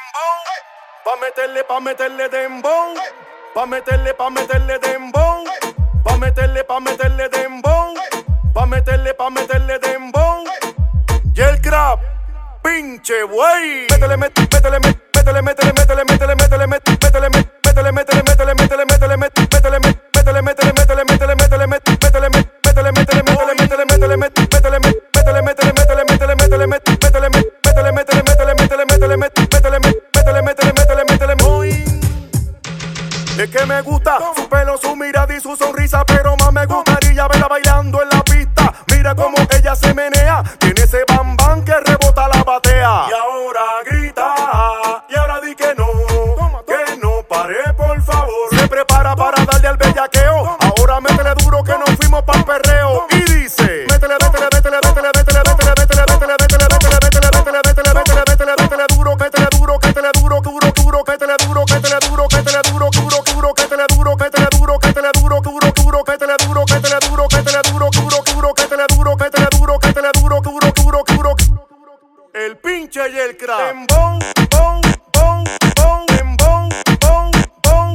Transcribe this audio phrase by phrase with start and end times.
[0.00, 0.54] dembow.
[1.04, 2.94] Pa' meterle, pa' meterle dembow.
[3.54, 5.44] Pa' meterle, pa' meterle dembow.
[6.04, 7.94] Pa' meterle, pa' meterle dembow.
[8.54, 10.44] Pa' meterle, pa' meterle dembow.
[11.34, 12.00] Y el crap,
[12.62, 13.86] pinche wey.
[13.90, 16.89] Métele, métele, métele, métele, métele, métele, métele, métele.
[33.40, 37.26] Es que me gusta su pelo, su mirada y su sonrisa, pero más me gustaría
[37.26, 38.70] verla bailando en la pista.
[38.88, 43.06] Mira cómo ella se menea, tiene ese bam bam que rebota la batea.
[43.08, 44.34] Y ahora grita,
[45.08, 45.86] y ahora di que no,
[46.66, 48.50] que no pare por favor.
[48.50, 53.06] Se prepara para darle al bellaqueo, ahora métele duro que nos fuimos pa'l perreo.
[53.10, 58.24] Y dice, métele, métele, métele, métele, métele, métele, métele, métele, métele, métele, métele, métele, métele,
[58.28, 62.19] métele, métele, duro, métele duro, métele duro, duro, duro, métele duro, métele duro,
[67.80, 71.34] duro, duro, duro, métele duro, métele duro, métele duro, duro, duro, duro.
[72.34, 73.70] El pinche y el crack.
[73.70, 74.18] Embón,
[74.50, 74.80] bon,
[75.12, 75.44] bon,
[75.76, 76.68] bon, bon,
[77.00, 77.94] bon,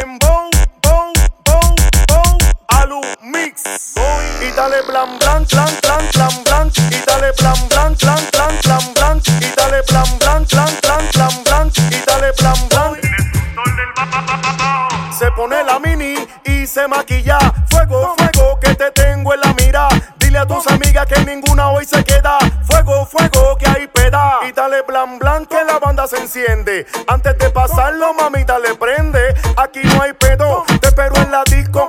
[0.00, 0.50] embón,
[0.82, 1.12] bon,
[1.44, 1.74] bon,
[2.08, 3.62] bon, alu mix.
[4.40, 8.94] Y dale blan blan, blan blan, blan blan, y dale blan blan, blan blan, blan
[8.94, 13.00] blan, y dale blan blan, blan blan, blan blan, y dale blan blan.
[15.16, 17.38] Se pone la mini y se maquilla.
[17.70, 18.21] Fuego, fuego,
[20.42, 22.36] a tus amigas que ninguna hoy se queda.
[22.64, 24.40] Fuego, fuego, que hay peda.
[24.48, 26.84] Y dale blan blan que la banda se enciende.
[27.06, 29.34] Antes de pasarlo, mamita le prende.
[29.56, 31.88] Aquí no hay pedo, te espero en la disco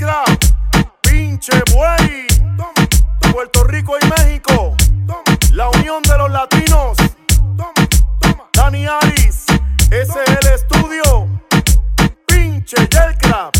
[0.00, 0.24] mezcla,
[1.02, 2.26] pinche buey.
[3.32, 4.74] Puerto Rico y México,
[5.52, 6.96] la unión de los latinos.
[8.52, 9.44] Dani Aris,
[9.90, 11.28] ese es el estudio.
[12.26, 13.54] Pinche Yelcrap.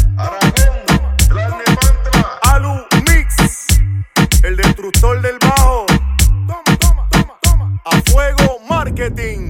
[2.42, 3.80] Alu Mix,
[4.42, 5.86] el destructor del bajo.
[7.84, 9.49] A fuego marketing.